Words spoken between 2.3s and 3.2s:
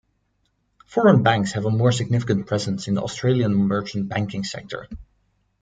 presence in the